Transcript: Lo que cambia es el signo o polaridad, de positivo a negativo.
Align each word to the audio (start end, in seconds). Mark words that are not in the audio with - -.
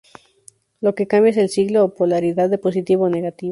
Lo 0.79 0.95
que 0.95 1.05
cambia 1.05 1.29
es 1.29 1.37
el 1.37 1.49
signo 1.49 1.83
o 1.83 1.93
polaridad, 1.93 2.49
de 2.49 2.57
positivo 2.57 3.05
a 3.05 3.11
negativo. 3.11 3.49